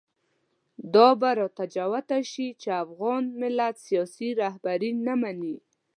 دا 0.93 1.07
به 1.19 1.29
راته 1.39 1.65
جوته 1.75 2.19
شي 2.31 2.47
چې 2.61 2.69
افغان 2.83 3.23
ملت 3.41 3.75
سیاسي 3.87 4.29
رهبري 4.41 4.91
نه 5.05 5.13
مني. 5.21 5.57